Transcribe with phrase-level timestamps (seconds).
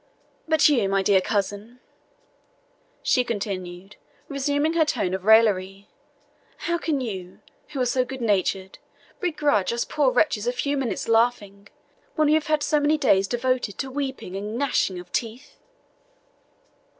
[0.47, 1.79] But you, my dear cousin,"
[3.03, 3.97] she continued,
[4.29, 5.89] resuming her tone of raillery,
[6.65, 8.79] "how can you, who are so good natured,
[9.19, 11.67] begrudge us poor wretches a few minutes' laughing,
[12.15, 15.59] when we have had so many days devoted to weeping and gnashing of teeth?"